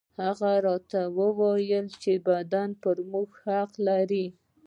[0.23, 4.25] هغه راته وويل چې بدن پر موږ حق لري.